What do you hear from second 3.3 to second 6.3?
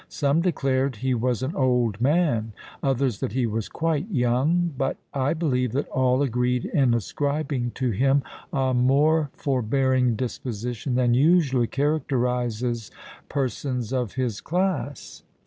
he was quite young; but I believe that all